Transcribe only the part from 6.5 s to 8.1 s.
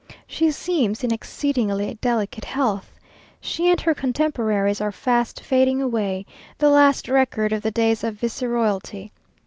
the last record of the days